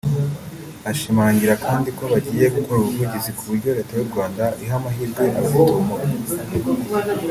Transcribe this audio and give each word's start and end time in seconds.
Ashimangira 0.91 1.53
kandi 1.65 1.89
ko 1.97 2.03
bagiye 2.11 2.45
gukora 2.55 2.77
ubuvugizi 2.81 3.29
ku 3.37 3.41
buryo 3.49 3.69
Leta 3.77 3.93
y’u 3.95 4.09
Rwanda 4.11 4.43
iha 4.63 4.75
amahirwe 4.79 5.23
abafite 5.37 5.69
ubumuga 5.75 6.07